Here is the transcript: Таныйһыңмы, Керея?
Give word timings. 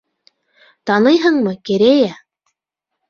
Таныйһыңмы, 0.91 1.53
Керея? 1.71 2.19